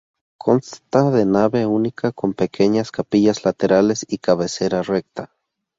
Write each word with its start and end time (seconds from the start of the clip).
Consta 0.39 1.11
de 1.11 1.27
nave 1.27 1.67
única 1.67 2.11
con 2.11 2.33
pequeñas 2.33 2.91
capillas 2.91 3.45
laterales 3.45 4.03
y 4.09 4.17
cabecera 4.17 4.81
recta. 4.81 5.31